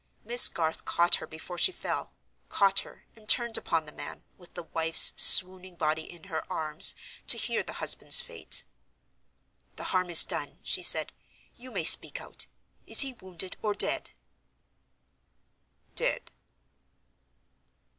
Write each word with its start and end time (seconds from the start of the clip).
Miss 0.23 0.49
Garth 0.49 0.83
caught 0.83 1.17
her 1.21 1.27
before 1.27 1.59
she 1.59 1.71
fell—caught 1.71 2.79
her, 2.79 3.05
and 3.15 3.29
turned 3.29 3.55
upon 3.55 3.85
the 3.85 3.91
man, 3.91 4.23
with 4.35 4.55
the 4.55 4.63
wife's 4.63 5.13
swooning 5.15 5.75
body 5.75 6.11
in 6.11 6.23
her 6.23 6.43
arms, 6.51 6.95
to 7.27 7.37
hear 7.37 7.61
the 7.61 7.73
husband's 7.73 8.19
fate. 8.19 8.63
"The 9.75 9.83
harm 9.93 10.09
is 10.09 10.23
done," 10.23 10.57
she 10.63 10.81
said; 10.81 11.13
"you 11.55 11.69
may 11.69 11.83
speak 11.83 12.19
out. 12.19 12.47
Is 12.87 13.01
he 13.01 13.13
wounded, 13.13 13.57
or 13.61 13.75
dead?" 13.75 14.09
"Dead." 15.95 16.31